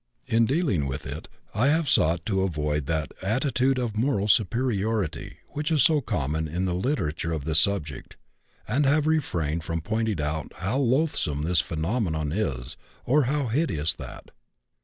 [0.25, 5.69] In dealing with it I have sought to avoid that attitude of moral superiority which
[5.71, 8.17] is so common in the literature of this subject,
[8.67, 14.31] and have refrained from pointing out how loathsome this phenomenon is, or how hideous that.